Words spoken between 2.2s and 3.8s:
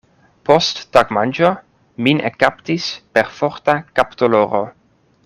ekkaptis perforta